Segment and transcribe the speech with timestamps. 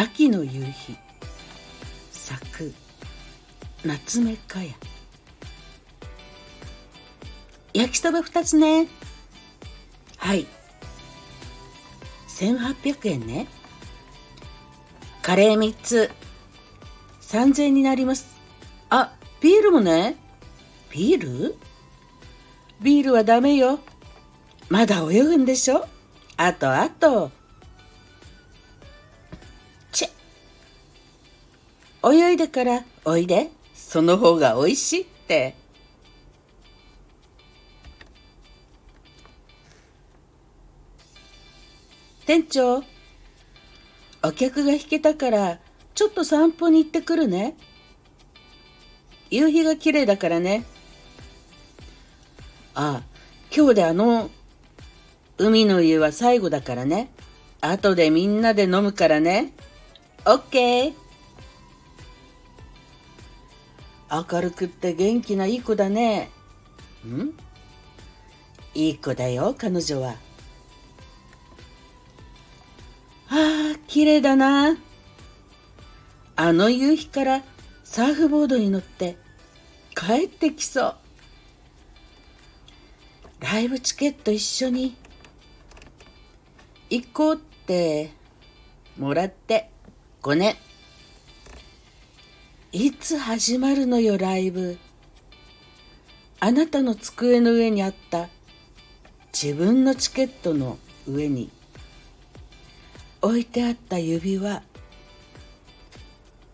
[0.00, 0.96] 秋の夕日。
[2.12, 2.72] 咲く。
[3.84, 4.70] 夏目かや。
[7.74, 8.86] 焼きそば2つね。
[10.16, 10.46] はい。
[12.28, 13.48] 1800円ね。
[15.20, 16.12] カレー3つ。
[17.22, 18.38] 3000円になります。
[18.90, 20.14] あビールもね。
[20.92, 21.56] ビール？
[22.80, 23.80] ビールはダメよ。
[24.68, 25.88] まだ泳ぐんでしょ？
[26.36, 27.32] あとあと。
[32.04, 33.50] 泳いでからおいで。
[33.74, 35.54] その方がおいしいって。
[42.26, 42.84] 店長
[44.22, 45.58] お客が引けたから
[45.94, 47.56] ちょっと散歩に行ってくるね。
[49.30, 50.64] 夕日が綺麗だからね。
[52.74, 53.02] あ
[53.50, 54.30] 今日であの
[55.38, 57.10] 海の家は最後だからね。
[57.60, 59.52] 後でみんなで飲むからね。
[60.26, 61.07] オッケー。
[64.10, 66.30] 明るくって元気ないい子だね。
[67.06, 67.30] ん？
[68.74, 70.16] いい子だよ彼女は。
[73.30, 74.76] ああ綺麗だな。
[76.36, 77.42] あの夕日から
[77.84, 79.16] サーフボードに乗って
[79.94, 80.96] 帰ってきそう。
[83.40, 84.96] ライブチケット一緒に
[86.90, 88.10] 行こうって
[88.98, 89.70] もらって
[90.22, 90.56] 5年
[92.70, 94.76] いつ始まるのよライブ。
[96.38, 98.28] あなたの机の上にあった
[99.32, 100.76] 自分のチケットの
[101.08, 101.50] 上に。
[103.22, 104.62] 置いてあった指輪。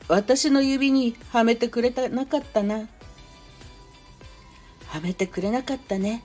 [0.07, 2.89] 私の指にはめてくれたなかったな。
[4.87, 6.23] はめてくれなかったね。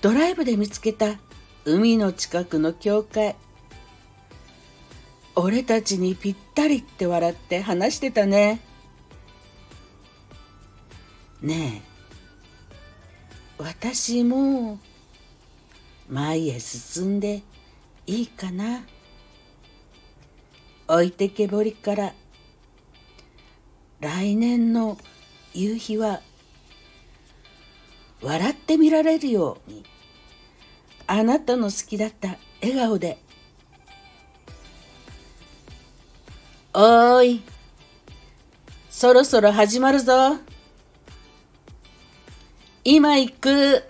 [0.00, 1.18] ドライブで見つけた
[1.66, 3.36] 海の近くの教会。
[5.36, 8.60] 俺たちにぴったりって笑って話してたね。
[11.42, 11.94] ねえ。
[13.58, 14.78] 私も
[16.08, 17.42] 前へ進んで
[18.06, 18.82] いいかな。
[20.86, 22.14] 置いてけぼりから。
[24.00, 24.98] 来年の
[25.54, 26.20] 夕日は
[28.22, 29.84] 笑って見られるように。
[31.06, 33.23] あなたの好きだった笑顔で。
[36.76, 37.42] おーい。
[38.90, 40.38] そろそろ始まるぞ。
[42.82, 43.84] 今行く。